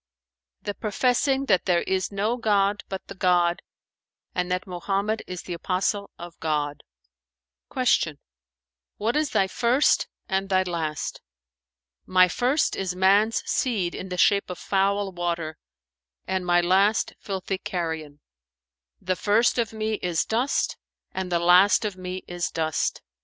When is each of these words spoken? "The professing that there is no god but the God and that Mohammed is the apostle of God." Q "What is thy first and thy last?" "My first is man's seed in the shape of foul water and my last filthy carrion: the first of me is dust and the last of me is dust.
"The 0.63 0.73
professing 0.73 1.45
that 1.45 1.65
there 1.65 1.83
is 1.83 2.11
no 2.11 2.35
god 2.35 2.81
but 2.89 3.05
the 3.05 3.13
God 3.13 3.61
and 4.33 4.51
that 4.51 4.65
Mohammed 4.65 5.21
is 5.27 5.43
the 5.43 5.53
apostle 5.53 6.09
of 6.17 6.39
God." 6.39 6.81
Q 7.71 8.17
"What 8.97 9.15
is 9.15 9.29
thy 9.29 9.45
first 9.45 10.07
and 10.27 10.49
thy 10.49 10.63
last?" 10.63 11.21
"My 12.07 12.27
first 12.27 12.75
is 12.75 12.95
man's 12.95 13.43
seed 13.47 13.93
in 13.93 14.09
the 14.09 14.17
shape 14.17 14.49
of 14.49 14.57
foul 14.57 15.11
water 15.11 15.59
and 16.25 16.47
my 16.47 16.61
last 16.61 17.13
filthy 17.19 17.59
carrion: 17.59 18.21
the 18.99 19.15
first 19.15 19.59
of 19.59 19.71
me 19.71 19.99
is 20.01 20.25
dust 20.25 20.77
and 21.11 21.31
the 21.31 21.37
last 21.37 21.85
of 21.85 21.95
me 21.95 22.23
is 22.27 22.49
dust. 22.49 23.03